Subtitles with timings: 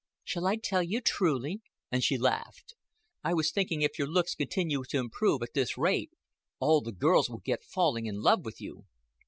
[0.23, 2.73] "Shall I tell you truly?" and she laughed.
[3.23, 6.09] "I was thinking if your looks continue to improve at this rate
[6.59, 8.87] all the girls will get falling in love with you."